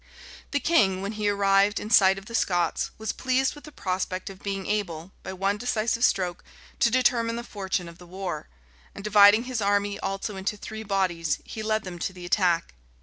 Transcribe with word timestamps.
The 0.49 0.59
king, 0.59 1.03
when 1.03 1.11
he 1.11 1.29
arrived 1.29 1.79
in 1.79 1.91
sight 1.91 2.17
of 2.17 2.25
the 2.25 2.33
Scots, 2.33 2.89
was 2.97 3.11
pleased 3.11 3.53
with 3.53 3.65
the 3.65 3.71
prospect 3.71 4.31
of 4.31 4.41
being 4.41 4.65
able, 4.65 5.11
by 5.21 5.31
one 5.31 5.57
decisive 5.57 6.03
stroke, 6.03 6.43
to 6.79 6.89
determine 6.89 7.35
the 7.35 7.43
fortune 7.43 7.87
of 7.87 7.99
the 7.99 8.07
war; 8.07 8.49
and 8.95 9.03
dividing 9.03 9.43
his 9.43 9.61
army 9.61 9.99
also 9.99 10.37
into 10.37 10.57
three 10.57 10.81
bodies, 10.81 11.37
he 11.45 11.61
led 11.61 11.83
them 11.83 11.99
to 11.99 12.13
the 12.13 12.25
attack. 12.25 12.73